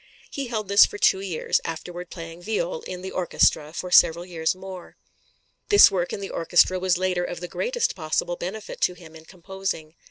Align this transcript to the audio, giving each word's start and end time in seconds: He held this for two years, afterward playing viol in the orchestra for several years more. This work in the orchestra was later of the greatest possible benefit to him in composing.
He 0.31 0.47
held 0.47 0.67
this 0.67 0.83
for 0.83 0.97
two 0.97 1.19
years, 1.19 1.61
afterward 1.63 2.09
playing 2.09 2.41
viol 2.41 2.81
in 2.87 3.03
the 3.03 3.11
orchestra 3.11 3.71
for 3.71 3.91
several 3.91 4.25
years 4.25 4.55
more. 4.55 4.95
This 5.69 5.91
work 5.91 6.11
in 6.11 6.21
the 6.21 6.31
orchestra 6.31 6.79
was 6.79 6.97
later 6.97 7.23
of 7.23 7.39
the 7.39 7.47
greatest 7.47 7.95
possible 7.95 8.35
benefit 8.35 8.81
to 8.81 8.95
him 8.95 9.15
in 9.15 9.25
composing. 9.25 9.93